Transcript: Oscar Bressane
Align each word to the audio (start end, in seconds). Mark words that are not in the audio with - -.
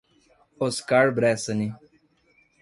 Oscar 0.59 1.13
Bressane 1.13 1.77